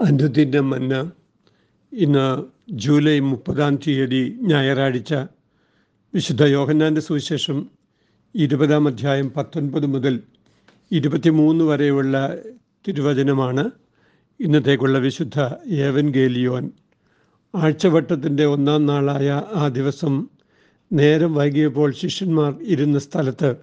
അനുദിന 0.00 0.60
മന്ന 0.60 1.12
ഇന്ന് 1.92 2.46
ജൂലൈ 2.70 3.20
മുപ്പതാം 3.20 3.76
തീയതി 3.76 4.38
ഞായറാഴ്ച 4.40 5.14
വിശുദ്ധ 6.14 6.42
യോഹന്നാന്റെ 6.44 7.00
സുവിശേഷം 7.00 7.70
ഇരുപതാം 8.36 8.88
അധ്യായം 8.88 9.32
പത്തൊൻപത് 9.36 9.86
മുതൽ 9.86 10.22
ഇരുപത്തിമൂന്ന് 10.92 11.64
വരെയുള്ള 11.64 12.36
തിരുവചനമാണ് 12.88 13.70
ഇന്നത്തേക്കുള്ള 14.40 14.98
വിശുദ്ധ 14.98 15.38
ഏവൻ 15.68 16.10
ഗേലിയോൻ 16.10 16.70
ആഴ്ചവട്ടത്തിന്റെ 17.54 18.46
ഒന്നാം 18.46 18.86
നാളായ 18.86 19.42
ആ 19.54 19.68
ദിവസം 19.68 20.28
നേരം 20.92 21.34
വൈകിയപ്പോൾ 21.34 21.92
ശിഷ്യന്മാർ 21.92 22.54
ഇരുന്ന 22.62 22.98
സ്ഥലത്ത് 22.98 23.56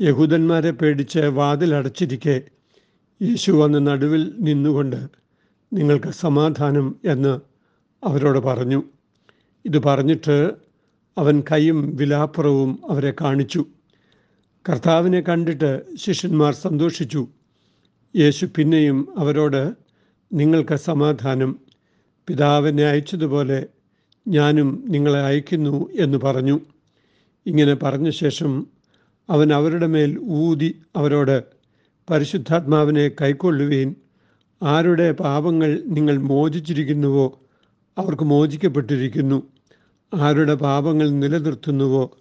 യഹൂദന്മാരെ 0.00 0.70
പേടിച്ച് 0.70 1.18
വാതിലടച്ചിരിക്കെ 1.18 2.42
യേശു 3.22 3.52
വന്ന് 3.52 3.86
നടുവിൽ 3.86 4.34
നിന്നുകൊണ്ട് 4.38 5.23
നിങ്ങൾക്ക് 5.74 6.08
സമാധാനം 6.08 6.96
എന്ന് 7.04 7.40
അവരോട് 8.04 8.38
പറഞ്ഞു. 8.38 8.82
ഇത് 9.64 9.82
പറഞ്ഞിട്ട് 9.82 10.52
അവൻ 11.18 11.42
കൈയും 11.52 11.96
വിലാപ്പുറവും 11.96 12.78
അവരെ 12.90 13.14
കാണിച്ചു. 13.20 13.64
കർത്താവിനെ 14.68 15.20
കണ്ടിട്ട് 15.20 15.82
ശിഷ്യന്മാർ 15.96 16.54
സന്തോഷിച്ചു. 16.54 17.28
യേശു 18.16 18.46
പിന്നെയും 18.56 19.08
അവരോട് 19.18 19.74
നിങ്ങൾക്ക് 20.32 20.74
സമാധാനം. 20.74 21.58
പിതാവിനെ 22.26 22.84
അയച്ചതുപോലെ 22.84 23.66
ഞാനും 24.28 24.84
നിങ്ങളെ 24.88 25.20
അയക്കുന്നു 25.20 25.90
എന്ന് 25.92 26.18
പറഞ്ഞു. 26.18 26.60
ഇങ്ങനെ 27.46 27.74
പറഞ്ഞ 27.74 28.10
ശേഷം 28.10 28.66
അവൻ 29.30 29.52
അവരുടെ 29.52 29.86
മേൽ 29.86 30.18
ഊതി 30.18 30.82
അവരോട് 30.96 31.42
പരിശുദ്ധാത്മാവിനെ 32.10 33.08
കൈക്കൊള്ളുകയും 33.08 34.03
ആരുടെ 34.64 35.12
പാപങ്ങൾ 35.12 35.82
നിങ്ങൾ 35.86 36.16
മോചിച്ചിരിക്കുന്നുവോ 36.16 37.38
അവർക്ക് 37.98 38.22
മോചിക്കപ്പെട്ടിരിക്കുന്നു. 38.22 39.42
ആരുടെ 40.14 40.54
പാപങ്ങൾ 40.54 41.10
നിലനിർത്തുന്നുവോ 41.10 42.16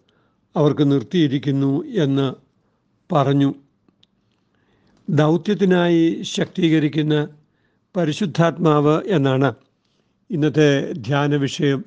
അവർക്ക് 0.55 0.91
നിർത്തിയിരിക്കുന്നു 0.91 1.83
എന്ന് 1.85 2.33
പറഞ്ഞു. 3.13 3.53
ദൗത്യത്തിനായി 5.09 6.21
ശക്തീകരിക്കുന്ന 6.21 7.27
പരിശുദ്ധാത്മാവ് 7.97 9.01
എന്നാണ് 9.07 9.53
ഇന്നത്തെ 10.31 10.91
ധ്യാന 10.91 11.35
വിഷയം. 11.35 11.85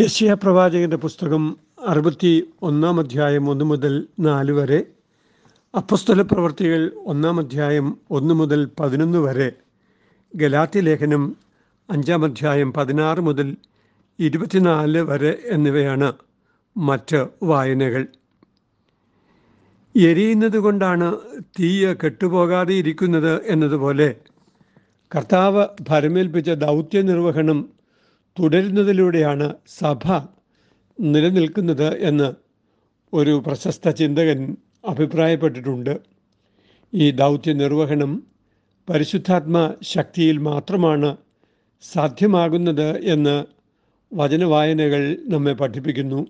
യശ്യ 0.00 0.34
പ്രവാചകന്റെ 0.34 0.96
പുസ്തകം 0.96 1.56
അറുപത്തി 1.86 2.48
ഒന്നാം 2.62 3.00
അധ്യായം 3.00 3.50
ഒന്ന് 3.50 3.64
മുതൽ 3.64 4.06
നാല് 4.20 4.52
വരെ 4.52 4.86
അപ്പസ്തല 5.74 6.22
പ്രവർത്തികൾ 6.22 6.90
ഒന്നാം 7.06 7.40
അധ്യായം 7.40 7.86
ഒന്ന് 8.10 8.34
മുതൽ 8.34 8.70
പതിനൊന്ന് 8.80 9.18
വരെ 9.18 9.48
ഗലാത്തി 10.34 10.80
ലേഖനം 10.80 11.22
അഞ്ചാം 11.88 12.24
അധ്യായം 12.24 12.72
പതിനാറ് 12.72 13.20
മുതൽ 13.20 13.48
ഇരുപത്തിനാല് 14.18 15.00
വരെ 15.00 15.32
എന്നിവയാണ് 15.50 16.08
മറ്റ് 16.76 17.20
വായനകൾ. 17.42 18.02
എരിയുന്നത് 19.94 20.58
കൊണ്ടാണ് 20.58 21.08
തീയ 21.58 21.92
കെട്ടുപോകാതെ 21.94 22.74
ഇരിക്കുന്നത് 22.74 23.42
എന്നതുപോലെ 23.46 24.08
കർത്താവ് 25.12 25.64
ഭരമേൽപ്പിച്ച 25.88 26.50
ദൗത്യ 26.50 27.00
നിർവഹണം 27.00 27.58
തുടരുന്നതിലൂടെയാണ് 28.36 29.48
സഭ 29.78 30.02
നിലനിൽക്കുന്നത് 30.98 31.88
എന്ന് 32.00 32.28
ഒരു 33.12 33.42
പ്രശസ്ത 33.46 33.90
ചിന്തകൻ 33.90 34.40
അഭിപ്രായപ്പെട്ടിട്ടുണ്ട്. 34.86 36.00
ഈ 36.94 37.10
ദൗത്യ 37.10 37.52
നിർവഹണം 37.52 38.22
പരിശുദ്ധാത്മ 38.90 39.74
ശക്തിയിൽ 39.82 40.38
മാത്രമാണ് 40.38 41.16
സാധ്യമാകുന്നത് 41.82 42.98
എന്ന് 42.98 43.44
വചനവായനകൾ 44.14 45.16
നമ്മെ 45.28 45.52
പഠിപ്പിക്കുന്നു. 45.52 46.26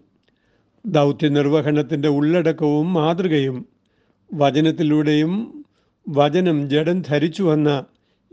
ദൗത്യ 0.86 1.28
നിർവഹണത്തിന്റെ 1.28 2.08
ഉള്ളടക്കവും 2.08 2.92
മാതൃകയും 2.92 3.67
വചനത്തിലൂടെയും 4.34 5.64
വചനം 6.08 6.70
ജഡം 6.70 7.02
ധരിച്ചു 7.02 7.42
വന്ന 7.42 7.84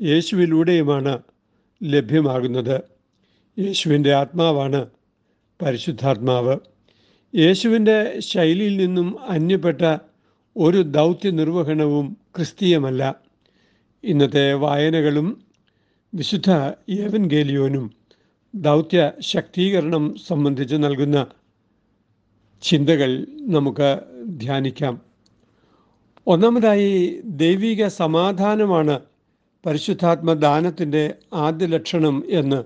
യേശുവിലൂടെയുമാണ് 0.01 1.19
ലഭ്യമാകുന്നത്. 1.84 2.81
യേശുവിന്റെ 3.59 4.13
ആത്മാവാണ് 4.13 4.85
പരിശുദ്ധാത്മാവ്. 5.62 6.57
യേശുവിന്റെ 7.35 8.19
ശൈലിയിൽ 8.19 8.78
നിന്നും 8.78 9.29
അന്യപ്പെട്ട 9.29 9.81
ഒരു 10.57 10.81
ദൗത്യ 10.81 11.29
നിർവഹണവും 11.29 12.17
ക്രിസ്തീയമല്ല. 12.35 13.16
ഇന്നത്തെ 14.03 14.53
വായനകളും 14.53 15.41
വിശുദ്ധ 16.13 16.51
ഏവൻ 16.89 17.28
ഗേലിയോനും 17.28 17.91
ദൗത്യ 18.56 19.12
ശക്തീകരണം 19.19 20.16
സംബന്ധിച്ച് 20.28 20.75
നൽകുന്ന 20.75 21.25
ചിന്തകൾ 22.62 23.28
നമുക്ക് 23.39 24.00
ധ്യാനിക്കാം. 24.28 25.01
ഒന്നാമതായി 26.28 27.22
ദൈവിക 27.25 27.88
സമാധാനമാണ് 27.88 29.00
പരിശുദ്ധാത്മ 29.66 30.33
ദാനത്തിന്റെ 30.33 31.13
ആദ്യ 31.33 31.66
ലക്ഷണം 31.66 32.23
എന്ന് 32.29 32.63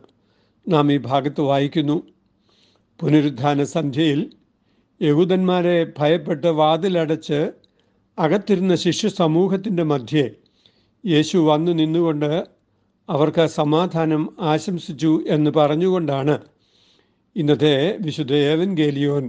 നാം 0.71 0.91
ഈ 0.91 0.97
ഭാഗത്ത് 0.97 1.41
വായിക്കുന്നു. 1.41 2.03
പുനരുദ്ധാന 2.99 3.63
സന്ധ്യയിൽ 3.63 4.29
യഹൂദന്മാരെ 5.01 5.93
ഭയപ്പെട്ട് 5.99 6.47
വാതിലടച്ച് 6.47 7.51
അകത്തിരുന്ന 8.17 8.75
ശിശു 8.75 9.07
സമൂഹത്തിന്റെ 9.07 9.83
മധ്യേ 9.83 10.25
യേശു 11.03 11.37
വന്നു 11.37 11.71
നിന്നുകൊണ്ട് 11.71 12.31
അവർക്ക് 13.09 13.45
സമാധാനം 13.55 14.21
ആശംസിച്ചു 14.41 15.23
എന്ന് 15.27 15.51
പറഞ്ഞുകൊണ്ടാണ് 15.51 16.35
ഇന്നത്തെ 17.35 17.73
വിശുദ്ധ 17.99 18.33
ഏവൻ 18.33 18.75
ഗേലിയോൻ 18.75 19.25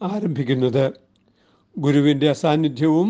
ആരംഭിക്കുന്നത്. 0.00 0.86
ഗുരുവിന്റെ 1.76 2.28
അസാന്നിധ്യവും 2.30 3.08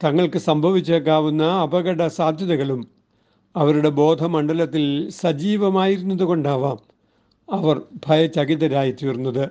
തങ്ങൾക്ക് 0.00 0.38
സംഭവിച്ചേക്കാവുന്ന 0.38 1.42
അപകട 1.62 2.06
സാധ്യതകളും 2.08 2.82
അവരുടെ 3.54 3.88
ബോധമണ്ഡലത്തിൽ 3.88 4.84
സജീവമായിരുന്നത് 5.20 6.24
കൊണ്ടാവാം 6.24 6.78
അവർ 7.48 7.76
ഭയചകിതരായി 8.06 8.90
തീർന്നത് 8.90 9.44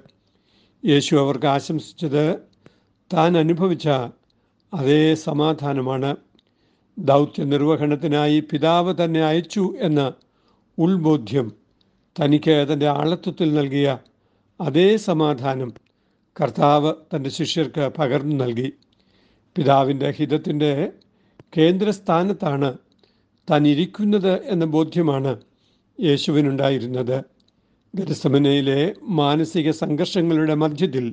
യേശു 0.84 1.16
അവർക്ക് 1.16 1.46
ആശംസിച്ചത് 1.48 2.24
താൻ 3.12 3.38
അനുഭവിച്ച 3.38 3.88
അതേ 4.74 5.16
സമാധാനമാണ്. 5.16 6.16
ദൗത്യ 7.00 7.44
നിർവഹണത്തിനായി 7.44 8.40
പിതാവ് 8.40 9.04
തന്നെ 9.04 9.22
അയച്ചു 9.26 9.74
എന്ന 9.80 10.14
ഉൾബോധ്യം 10.78 11.52
തനിക്ക് 12.22 12.68
തന്റെ 12.74 12.88
ആളത്വത്തിൽ 12.88 13.54
നൽകിയ 13.54 13.98
അതേ 14.62 14.98
സമാധാനം 14.98 15.74
കർത്താവ് 16.42 16.94
തന്റെ 17.16 17.30
ശിഷ്യർക്ക് 17.30 17.92
പകർന്നു 17.98 18.36
നൽകി. 18.36 18.74
പിതാവിന്റെ 19.56 20.12
ഹിതത്തിന്റെ 20.12 20.92
കേന്ദ്രസ്ഥാനത്താണ് 21.58 22.78
താൻ 23.50 23.68
എന്ന 24.46 24.66
ബോധ്യമാണ് 24.66 25.42
യേശുവിനുണ്ടായിരുന്നത്. 26.02 27.24
ഗരസമനയിലെ 27.96 28.94
മാനസിക 29.02 29.72
സംഘർഷങ്ങളുടെ 29.72 30.54
മധ്യത്തിൽ 30.54 31.06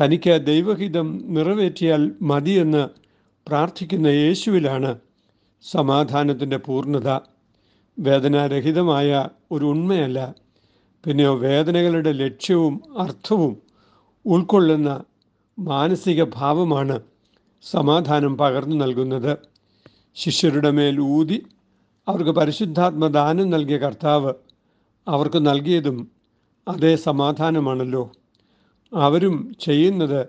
തനിക്ക് 0.00 0.46
ദൈവഹിതം 0.46 1.24
നിറവേറ്റിയാൽ 1.24 2.12
മതിയെന്ന് 2.22 2.88
പ്രാർത്ഥിക്കുന്ന 3.48 4.06
യേശുവിലാണ് 4.06 4.98
സമാധാനത്തിന്റെ 5.62 6.56
പൂർണത. 6.56 7.20
വേദനാരഹിതമായ 7.98 9.28
ഒരു 9.52 9.64
ഉണ്മയല്ല 9.64 10.34
പിന്നെയോ 11.04 11.34
വേദനകളുടെ 11.34 12.12
ലക്ഷ്യവും 12.12 12.82
അർത്ഥവും 12.98 13.62
ഉൾക്കൊള്ളുന്ന 14.26 15.04
മാനസിക 15.58 16.24
ഭാവമാണ് 16.24 17.00
സമാധാനം 17.62 18.38
പകർന്നു 18.38 18.76
നൽകുന്നത്. 18.76 19.38
ശിഷ്യരുടെ 20.14 20.70
മേൽ 20.70 21.00
ഊതി 21.00 21.46
അവർക്ക് 22.08 22.30
പരിശുദ്ധാത്മദാനം 22.30 23.50
നൽകിയ 23.50 23.76
കർത്താവ് 23.76 24.32
അവർക്ക് 25.08 25.46
നൽകിയതും 25.46 26.10
അതേ 26.68 26.96
സമാധാനമാണല്ലോ. 26.96 28.12
അവരും 28.94 29.56
ചെയ്യുന്നത് 29.60 30.26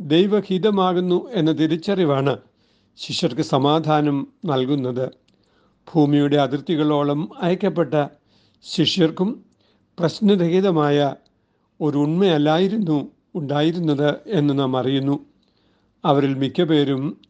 ദൈവഹിതമാകുന്നു 0.00 1.30
എന്ന 1.32 1.52
തിരിച്ചറിവാണ് 1.52 2.38
ശിഷ്യർക്ക് 2.96 3.42
സമാധാനം 3.42 4.28
നൽകുന്നത്. 4.44 5.10
ഭൂമിയുടെ 5.94 6.36
അതിർത്തികളോളം 6.36 7.28
അയക്കപ്പെട്ട 7.40 8.06
ശിഷ്യർക്കും 8.62 9.44
പ്രശ്നരഹിതമായ 9.98 11.14
ഒരു 11.80 11.98
ഉണ്മയല്ലായിരുന്നു 11.98 13.12
ഉണ്ടായിരുന്നത് 13.34 14.14
എന്ന് 14.26 14.58
നാം 14.58 14.76
അറിയുന്നു. 14.76 15.26
അവരിൽ 16.04 16.34
മിക്ക 16.34 16.62
പേരും 16.62 17.20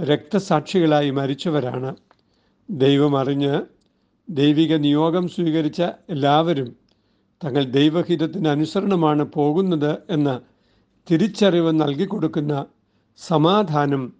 രക്തസാക്ഷികളായി 0.00 1.10
മരിച്ചവരാണ്. 1.10 1.96
ദൈവമറിഞ്ഞ് 2.70 3.60
ദൈവിക 4.30 4.74
നിയോഗം 4.74 5.28
സ്വീകരിച്ച 5.28 5.82
എല്ലാവരും 5.82 6.76
തങ്ങൾ 7.44 7.64
ദൈവഹിതത്തിന് 7.64 8.48
അനുസരണമാണ് 8.48 9.22
പോകുന്നത് 9.22 9.98
എന്ന 10.10 10.40
തിരിച്ചറിവ് 11.10 11.80
നൽകിക്കൊടുക്കുന്ന 11.80 12.66
സമാധാനം 13.16 14.12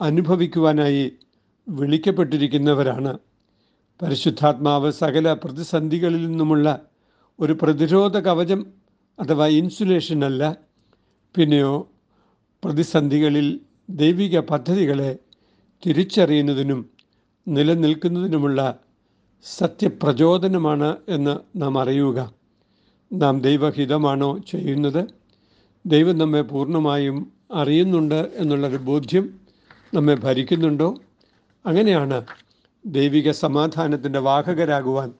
അനുഭവിക്കുവാനായി 0.00 1.12
വിളിക്കപ്പെട്ടിരിക്കുന്നവരാണ്. 1.68 3.18
പരിശുദ്ധാത്മാവ് 4.02 4.90
സകല 4.90 5.32
പ്രതിസന്ധികളിൽ 5.32 6.26
നിന്നുമുള്ള 6.26 6.80
ഒരു 7.40 7.58
പ്രതിരോധ 7.62 8.18
കവചം 8.18 8.66
അഥവാ 9.20 9.46
ഇൻസുലേഷൻ 9.46 10.24
അല്ല. 10.24 10.56
പിന്നെയോ 11.36 11.88
പ്രതിസന്ധികളിൽ 12.64 13.60
ദൈവിക 13.90 14.40
പദ്ധതികളെ 14.40 15.18
തിരിച്ചറിയുന്നതിനും 15.86 16.90
നിലനിൽക്കുന്നതിനുമുള്ള 17.48 18.78
സത്യപ്രചോദനമാണ് 19.44 20.96
എന്ന് 21.08 21.62
നാം 21.62 21.78
അറിയുക. 21.78 22.37
നാം 23.12 23.40
ദൈവഹിതമാണോ 23.40 24.38
ചെയ്യുന്നത്? 24.38 25.06
ദൈവം 25.86 26.18
നമ്മെ 26.18 26.42
പൂർണമായും 26.42 27.32
അറിയുന്നുണ്ട് 27.54 28.32
എന്നുള്ളൊരു 28.34 28.76
ബോധ്യം 28.76 29.40
നമ്മെ 29.94 30.14
ഭരിക്കുന്നുണ്ടോ? 30.14 30.94
അങ്ങനെയാണ് 31.66 32.24
ദൈവിക 32.86 33.30
സമാധാനത്തിന്റെ 33.30 34.18
വാഹകരാകുവാൻ 34.18 35.12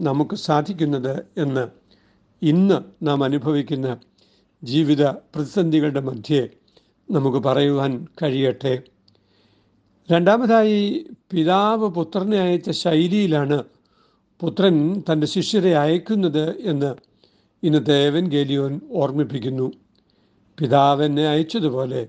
നമുക്ക് 0.00 0.34
സാധിക്കുന്നത് 0.34 1.26
എന്ന് 1.36 1.68
ഇന്ന് 2.42 3.06
നാം 3.06 3.24
അനുഭവിക്കുന്ന 3.24 3.98
ജീവിത 4.64 5.06
പ്രതിസന്ധികളുടെ 5.06 6.00
മധ്യേ 6.00 6.48
നമുക്ക് 7.10 7.38
പറയുവാൻ 7.38 8.06
കഴിയട്ടെ. 8.22 8.82
രണ്ടാമതായി 10.12 11.06
പിതാവ് 11.30 11.88
പുത്രനെ 11.88 12.38
അയച്ച 12.38 12.70
ശൈലിയിലാണ് 12.70 13.64
പുത്രൻ 14.40 15.02
തന്റെ 15.12 15.26
ശിഷ്യരെ 15.26 15.76
അയക്കുന്നത് 15.76 16.58
എന്ന് 16.58 17.13
ഇന്നത്തെ 17.64 17.86
ദേവൻ 17.86 18.28
ഗേലിയോൻ 18.28 18.80
ഓർമ്മിപ്പിക്കുന്നു. 18.92 19.72
പിതാവ് 20.58 21.04
എന്നെ 21.04 21.28
അയച്ചതുപോലെ 21.28 22.08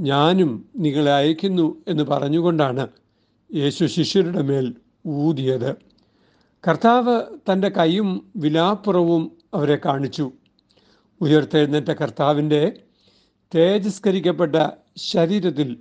ഞാനും 0.00 0.68
നിങ്ങളെ 0.76 1.12
അയക്കുന്നു 1.12 1.82
എന്ന് 1.88 2.04
പറഞ്ഞുകൊണ്ടാണ് 2.04 2.88
യേശു 3.54 3.84
ശിഷ്യരുടെ 3.84 4.42
മേൽ 4.42 4.74
ഊതിയത്. 5.06 5.76
കർത്താവ് 6.68 7.22
തന്റെ 7.52 7.68
കൈയും 7.68 8.32
വിലാപ്പുറവും 8.36 9.32
അവരെ 9.54 9.78
കാണിച്ചു. 9.84 10.32
ഉയർത്തെഴുന്നേറ്റ 11.20 11.92
കർത്താവിന്റെ 11.92 12.72
തേജസ്കരിക്കപ്പെട്ട 13.54 14.68
ശരീരത്തിൽ 14.96 15.76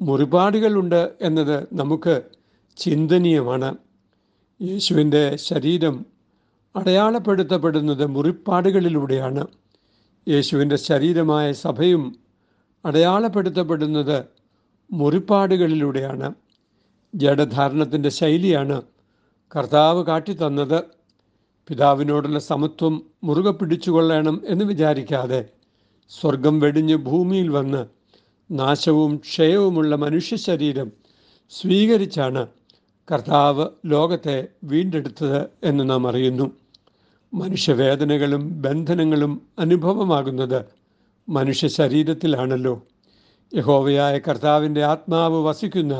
മുറിപാടുകളുണ്ട് 0.00 1.12
എന്നത് 1.20 1.66
നമുക്ക് 1.72 2.22
ചിന്തനീയമാണ്. 2.76 3.76
യേശുവിന്റെ 4.62 5.36
ശരീരം 5.36 6.06
അടയാളപ്പെടുത്തപ്പെടുന്നത് 6.76 8.06
മുറിപ്പാടുകളിലൂടെയാണ്. 8.06 9.46
യേശുവിന്റെ 10.28 10.76
ശരീരമായ 10.76 11.52
സഭയും 11.52 12.18
അടയാളപ്പെടുത്തപ്പെടുന്നത് 12.84 14.24
മുറിപ്പാടുകളിലൂടെയാണ്. 14.92 16.34
ജഡധാരണത്തിന്റെ 17.14 18.08
ശൈലിയാണ് 18.08 18.82
കർത്താവ് 19.56 20.04
കാട്ടിത്തന്നത്. 20.04 20.84
പിതാവിനോടുള്ള 21.68 22.38
സമത്വം 22.38 23.02
മുറുകെ 23.24 23.50
പിടിച്ചുകൊള്ളണം 23.50 24.42
എന്ന് 24.48 24.64
വിചാരിക്കാതെ 24.64 25.48
സ്വർഗം 26.08 26.60
വെടിഞ്ഞ് 26.60 26.96
ഭൂമിയിൽ 26.96 27.48
വന്ന് 27.48 27.86
നാശവും 28.50 29.16
ക്ഷയവുമുള്ള 29.16 29.96
മനുഷ്യ 29.96 30.36
ശരീരം 30.36 30.92
സ്വീകരിച്ചാണ് 31.50 32.46
കർത്താവ് 33.12 33.66
ലോകത്തെ 33.86 34.48
വീണ്ടെടുത്തത് 34.64 35.46
എന്ന് 35.64 35.90
നാം 35.90 36.08
അറിയുന്നു. 36.08 36.59
മനുഷ്യവേദനകളും 37.32 38.44
ബന്ധനങ്ങളും 38.60 39.32
അനുഭവമാകുന്നത് 39.58 40.60
മനുഷ്യ 41.28 41.68
ശരീരത്തിലാണല്ലോ. 41.78 42.74
യഹോവയായ 43.52 44.18
കർത്താവിന്റെ 44.18 44.82
ആത്മാവ് 44.84 45.38
വസിക്കുന്ന 45.46 45.94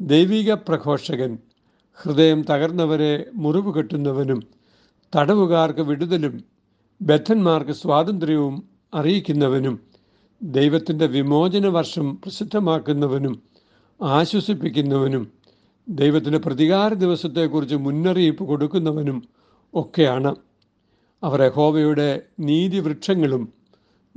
ദൈവിക 0.00 0.52
പ്രഘോഷകൻ 0.68 1.32
ഹൃദയം 1.98 2.40
തകർന്നവരെ 2.42 3.12
മുറിവ് 3.34 3.74
കെട്ടുന്നവനും 3.74 4.40
തടവുകാർക്ക് 5.12 5.82
വിടുതലും 5.90 6.34
ബദ്ധന്മാർക്ക് 7.00 7.74
സ്വാതന്ത്ര്യവും 7.82 8.54
അറിയിക്കുന്നവനും 8.92 9.76
ദൈവത്തിന്റെ 10.40 11.06
വിമോചന 11.16 11.66
വർഷം 11.68 12.06
പ്രസിദ്ധമാക്കുന്നവനും 12.22 13.34
ആശ്വസിപ്പിക്കുന്നവനും 14.00 15.24
ദൈവത്തിന്റെ 15.86 16.38
പ്രതികാര 16.38 16.90
ദിവസത്തെക്കുറിച്ച് 16.94 17.76
മുന്നറിയിപ്പ് 17.86 18.44
കൊടുക്കുന്നവനും 18.50 19.18
ഒക്കെയാണ്. 19.74 20.34
അവർ 21.22 21.42
യഹോവയുടെ 21.42 22.22
നീതിവൃക്ഷങ്ങളും 22.40 23.52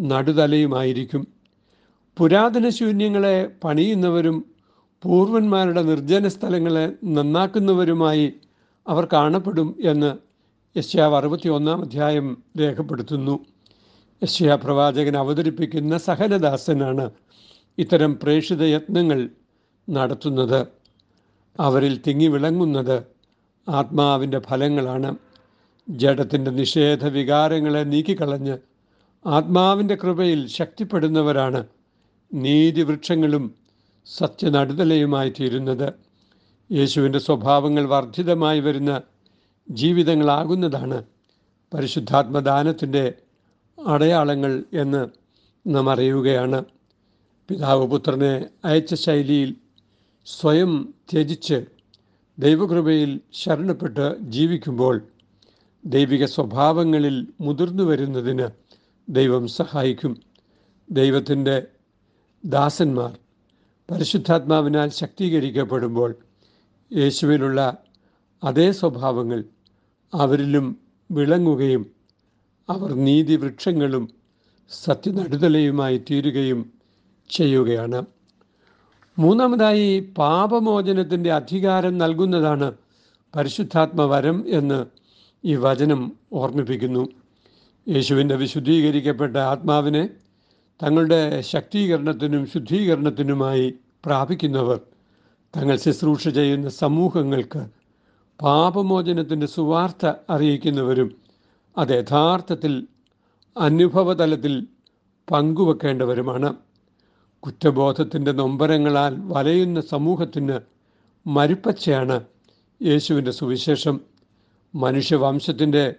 നടുതലയുമായിരിക്കും. 0.02 1.28
പുരാതന 2.18 2.70
ശൂന്യങ്ങളെ 2.70 3.52
പണിയുന്നവരും 3.64 4.46
പൂർവന്മാരുടെ 5.04 5.82
നിർജന 5.82 6.28
സ്ഥലങ്ങളെ 6.28 6.94
നന്നാക്കുന്നവരുമായി 7.06 8.34
അവർ 8.88 9.08
കാണപ്പെടും 9.14 9.76
എന്ന് 9.84 10.18
യശ്യാവ് 10.78 11.16
അറുപത്തി 11.16 11.50
ഒന്നാം 11.50 11.82
അധ്യായം 11.82 12.44
രേഖപ്പെടുത്തുന്നു. 12.60 13.46
യശ്യാ 14.24 14.56
പ്രവാചകൻ 14.56 15.18
അവതരിപ്പിക്കുന്ന 15.18 15.98
സഹനദാസനാണ് 15.98 17.12
ഇത്തരം 17.78 18.20
പ്രേക്ഷിത 18.24 18.64
യത്നങ്ങൾ 18.64 19.30
നടത്തുന്നത്. 19.90 20.68
അവരിൽ 21.60 22.02
തിങ്ങി 22.08 22.28
വിളങ്ങുന്നത് 22.28 23.04
ആത്മാവിന്റെ 23.70 24.40
ഫലങ്ങളാണ്. 24.40 25.18
ജഡത്തിന്റെ 25.90 26.52
നിഷേധ 26.52 27.06
വികാരങ്ങളെ 27.06 27.84
നീക്കിക്കളഞ്ഞ് 27.84 28.58
ആത്മാവിന്റെ 29.26 29.96
കൃപയിൽ 29.96 30.48
ശക്തിപ്പെടുന്നവരാണ് 30.48 31.68
നീതിവൃക്ഷങ്ങളും 32.34 33.56
സത്യനടുതലയുമായി 34.06 35.30
തീരുന്നത് 35.30 35.94
യേശുവിന്റെ 36.72 37.20
സ്വഭാവങ്ങൾ 37.20 37.86
വർദ്ധിതമായി 37.86 38.60
വരുന്ന 38.60 39.02
ജീവിതങ്ങളാകുന്നതാണ് 39.70 41.04
പരിശുദ്ധാത്മദാനത്തിന്റെ 41.74 43.14
അടയാളങ്ങൾ 43.86 44.64
എന്ന് 44.74 45.08
നാം 45.68 45.90
അറിയുകയാണ്. 45.90 46.66
പിതാവ് 47.50 47.88
പുത്രനെ 47.88 48.46
അയച്ച 48.66 48.94
ശൈലിയിൽ 48.94 49.56
സ്വയം 50.28 50.94
ത്യജിച്ച് 51.14 51.66
ദൈവകൃപയിൽ 52.38 53.20
ശരണപ്പെട്ട് 53.34 54.22
ജീവിക്കുമ്പോൾ 54.22 54.96
ദൈവിക 55.88 56.26
സ്വഭാവങ്ങളിൽ 56.26 57.28
മുതിർന്നു 57.42 57.84
വരുന്നതിന് 57.84 58.48
ദൈവം 59.10 59.48
സഹായിക്കും. 59.48 60.14
ദൈവത്തിന്റെ 60.92 61.68
ദാസന്മാർ 62.46 63.18
പരിശുദ്ധാത്മാവിനാൽ 63.92 64.90
ശക്തീകരിക്കപ്പെടുമ്പോൾ 64.90 66.16
യേശുവിനുള്ള 66.94 67.78
അതേ 68.44 68.72
സ്വഭാവങ്ങൾ 68.72 69.44
അവരിലും 70.14 70.82
വിളങ്ങുകയും 71.12 71.84
അവർ 72.70 72.94
നീതിവൃക്ഷങ്ങളും 72.94 74.10
സത്യനടുതലയുമായി 74.70 75.98
തീരുകയും 76.12 76.74
ചെയ്യുകയാണ്. 77.30 78.06
മൂന്നാമതായി 79.20 80.00
പാപമോചനത്തിന്റെ 80.18 81.32
അധികാരം 81.34 81.98
നൽകുന്നതാണ് 81.98 82.74
പരിശുദ്ധാത്മവരം 83.36 84.46
എന്ന് 84.48 84.80
ഈ 85.48 85.56
വചനം 85.56 86.12
ഓർമ്മിപ്പിക്കുന്നു. 86.34 87.08
യേശുവിന്റെ 87.90 88.36
വിശുദ്ധീകരിക്കപ്പെട്ട 88.36 89.38
ആത്മാവിനെ 89.38 90.10
തങ്ങളുടെ 90.84 91.42
ശക്തീകരണത്തിനും 91.42 92.48
ശുദ്ധീകരണത്തിനുമായി 92.48 93.74
പ്രാപിക്കുന്നവർ 94.06 94.80
തങ്ങൾ 95.58 95.76
ശുശ്രൂഷ 95.78 96.28
ചെയ്യുന്ന 96.28 96.70
സമൂഹങ്ങൾക്ക് 96.70 97.62
പാപമോചനത്തിന്റെ 98.42 99.48
സുവാർത്ത 99.48 100.14
അറിയിക്കുന്നവരും 100.30 101.16
അത് 101.78 101.90
യഥാർത്ഥത്തിൽ 101.90 102.88
അനുഭവതലത്തിൽ 103.58 104.68
പങ്കുവെക്കേണ്ടവരുമാണ്. 105.32 106.56
കുറ്റബോധത്തിന്റെ 107.40 108.32
നൊമ്പരങ്ങളാൽ 108.32 109.14
വലയുന്ന 109.20 109.82
സമൂഹത്തിന് 109.82 110.60
മരുപ്പച്ചയാണ് 111.28 112.24
യേശുവിന്റെ 112.82 113.32
സുവിശേഷം. 113.32 114.17
മനുഷ്യവംശത്തിന്റെ 114.76 115.96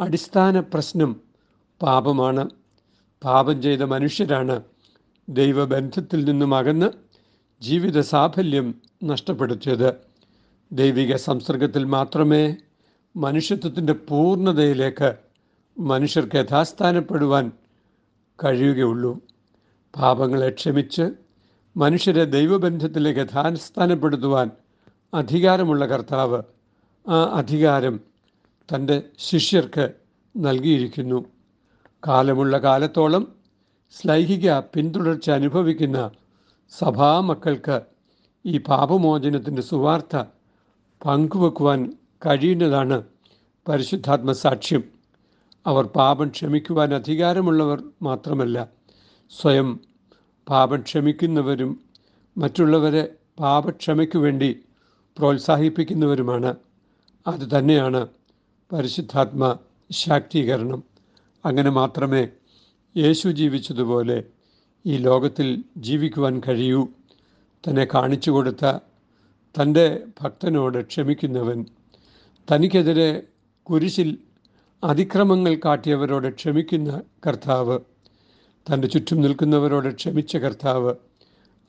അടിസ്ഥാന 0.00 0.60
പ്രശ്നം 0.60 1.20
പാപമാണ്. 1.82 2.48
പാപം 3.24 3.62
ചെയ്ത 3.62 3.82
മനുഷ്യരാണ് 3.82 4.62
ദൈവബന്ധത്തിൽ 5.28 6.24
നിന്നും 6.24 6.54
അകന്ന് 6.54 6.88
ജീവിത 7.62 8.00
സാഫല്യം 8.00 8.74
നഷ്ടപ്പെടുത്തിയത്. 9.04 9.94
ദൈവിക 10.72 11.16
സംസർഗത്തിൽ 11.16 11.84
മാത്രമേ 11.84 12.56
മനുഷ്യത്വത്തിന്റെ 13.16 13.92
പൂർണതയിലേക്ക് 13.92 15.16
മനുഷ്യർക്ക് 15.80 16.36
യഥാസ്ഥാനപ്പെടുവാൻ 16.36 17.52
കഴിയുകയുള്ളൂ. 18.44 19.20
പാപങ്ങളെ 19.96 20.50
ക്ഷമിച്ച് 20.50 21.10
മനുഷ്യരെ 21.76 22.24
ദൈവബന്ധത്തിലേക്ക് 22.24 23.20
യഥാസ്ഥാനപ്പെടുത്തുവാൻ 23.20 24.50
അധികാരമുള്ള 25.14 25.86
കർത്താവ് 25.86 26.42
ആ 27.08 27.24
അധികാരം 27.24 28.00
തന്റെ 28.68 29.02
ശിഷ്യർക്ക് 29.18 29.92
നൽകിയിരിക്കുന്നു. 30.36 31.24
കാലമുള്ള 32.06 32.58
കാലത്തോളം 32.58 33.34
സ്ലൈഹിക 33.90 34.60
പിന്തുടർച്ച 34.60 35.30
അനുഭവിക്കുന്ന 35.30 36.10
സഭാമക്കൾക്ക് 36.70 37.80
ഈ 38.46 38.58
പാപമോചനത്തിന്റെ 38.58 39.62
സുവാർത്ത 39.62 40.24
പങ്കുവെക്കുവാൻ 41.04 41.92
കഴിയുന്നതാണ് 42.26 43.02
പരിശുദ്ധാത്മ 43.68 44.32
സാക്ഷ്യം. 44.32 44.82
അവർ 45.66 45.84
പാപം 45.84 46.28
ക്ഷമിക്കുവാൻ 46.28 46.94
അധികാരമുള്ളവർ 46.94 47.82
മാത്രമല്ല 48.02 48.68
സ്വയം 49.30 49.80
പാപം 50.48 50.80
ക്ഷമിക്കുന്നവരും 50.80 51.80
മറ്റുള്ളവരെ 52.38 53.14
പാപക്ഷമയ്ക്കു 53.40 54.18
വേണ്ടി 54.18 54.60
പ്രോത്സാഹിപ്പിക്കുന്നവരുമാണ്. 55.18 56.65
അത് 57.26 57.58
തന്നെയാണ് 57.58 58.08
പരിശുദ്ധാത്മ 58.72 59.58
ശാക്തീകരണം. 59.90 60.84
അങ്ങനെ 61.44 61.70
മാത്രമേ 61.70 62.28
യേശു 62.96 63.28
ജീവിച്ചതുപോലെ 63.28 64.24
ഈ 64.86 64.96
ലോകത്തിൽ 64.98 65.48
ജീവിക്കുവാൻ 65.76 66.40
കഴിയൂ. 66.48 66.88
തന്നെ 67.64 67.86
കാണിച്ചു 67.94 68.30
കൊടുത്ത 68.30 68.64
തന്റെ 69.54 70.02
ഭക്തനോട് 70.20 70.78
ക്ഷമിക്കുന്നവൻ 70.82 71.58
തനിക്കെതിരെ 72.48 73.22
കുരിശിൽ 73.66 74.18
അതിക്രമങ്ങൾ 74.84 75.54
കാട്ടിയവരോട് 75.64 76.30
ക്ഷമിക്കുന്ന 76.30 76.90
കർത്താവ് 77.26 77.78
തന്റെ 78.66 78.88
ചുറ്റും 78.88 79.20
നിൽക്കുന്നവരോട് 79.20 79.94
ക്ഷമിച്ച 79.94 80.36
കർത്താവ് 80.36 80.92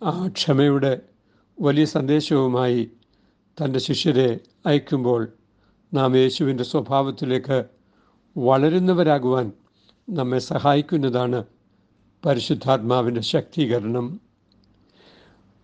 ആ 0.03 0.27
ക്ഷമയുടെ 0.27 0.93
വലിയ 1.61 1.85
സന്ദേശവുമായി 1.85 2.91
തന്റെ 3.57 3.79
ശിഷ്യരെ 3.79 4.39
അയക്കുമ്പോൾ 4.65 5.21
നാം 5.93 6.17
യേശുവിന്റെ 6.17 6.63
സ്വഭാവത്തിലേക്ക് 6.63 7.63
വളരുന്നവരാകുവാൻ 8.37 9.51
നമ്മെ 10.09 10.39
സഹായിക്കുന്നതാണ് 10.39 11.43
പരിശുദ്ധാത്മാവിന്റെ 12.25 13.21
ശക്തീകരണം. 13.21 14.21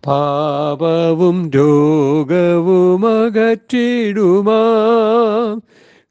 പാപവും 0.06 1.50
രോഗവും 1.50 3.24
അകറ്റിടുമാ. 3.24 4.60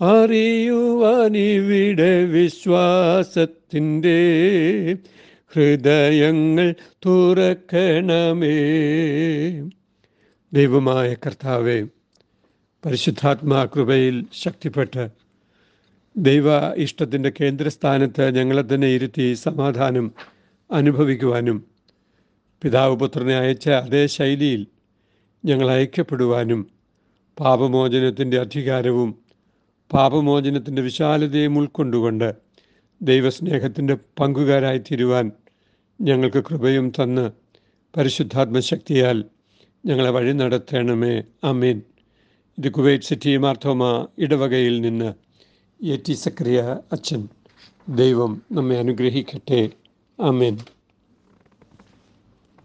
അറിയുവാനിവിടെ 0.00 2.24
വിശ്വാസത്തിന്റെ 2.24 4.18
ഹൃദയങ്ങൾ 5.54 6.74
തുറക്കണമേ. 7.06 8.58
ദൈവമായ 10.52 11.14
കർത്താവെ 11.14 11.86
പരിശുദ്ധാത്മാ 12.86 13.64
കൃപയിൽ 13.64 14.24
ശക്തിപ്പെട്ട് 14.32 15.08
ദൈവ 16.16 16.76
ഇഷ്ടത്തിന്റെ 16.76 17.32
കേന്ദ്രസ്ഥാനത്ത് 17.40 18.34
ഞങ്ങളെ 18.34 18.74
തന്നെ 18.74 18.88
ഇരുത്തി 18.88 19.34
സമാധാനം 19.34 20.12
അനുഭവിക്കുവാനും 20.72 21.64
പിതാവ് 22.62 22.96
പുത്രനെ 22.96 23.36
അയച്ച 23.36 23.68
അതേ 23.68 24.06
ശൈലിയിൽ 24.06 24.66
ഞങ്ങൾ 25.44 25.70
അയക്കപ്പെടുവാനും 25.70 26.70
പാപമോചനത്തിന്റെ 27.40 28.40
അധികാരവും 28.40 29.18
പാപമോചനത്തിന്റെ 29.92 30.82
വിശാലതയും 30.82 31.58
ഉൾക്കൊണ്ടുകൊണ്ട് 31.58 32.34
ദൈവസ്നേഹത്തിന്റെ 33.02 33.94
പങ്കുകാരായി 34.20 34.78
തീരുവാൻ 34.78 35.32
ഞങ്ങൾക്ക് 36.00 36.44
കൃപയും 36.44 36.90
തന്ന് 36.90 37.30
പരിശുദ്ധാത്മശക്തിയാൽ 37.96 39.24
ഞങ്ങളെ 39.86 40.10
വഴി 40.10 40.32
നടത്തണമേ. 40.32 41.22
അമീൻ 41.44 41.82
ഇത് 42.58 42.72
കുവൈറ്റ് 42.72 43.04
സിറ്റി 43.04 43.36
മാർത്തോമ 43.36 44.08
ഇടവകയിൽ 44.18 44.80
നിന്ന് 44.80 45.14
എ 45.84 45.96
ടി 46.08 46.12
സക്രിയ 46.12 46.76
അച്ഛൻ. 46.92 47.28
ദൈവം 47.88 48.42
നമ്മെ 48.52 48.78
അനുഗ്രഹിക്കട്ടെ. 48.78 49.70
അമീൻ 50.20 50.58